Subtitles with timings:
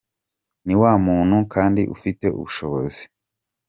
[0.65, 3.01] Ni wa muntu kandi ufite ubushobozi